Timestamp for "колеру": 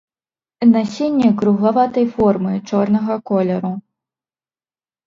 3.33-3.73